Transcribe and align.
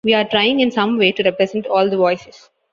We're 0.03 0.25
trying 0.27 0.61
in 0.61 0.71
some 0.71 0.97
way 0.97 1.11
to 1.11 1.21
represent 1.21 1.67
all 1.67 1.87
the 1.87 1.95
voices. 1.97 2.49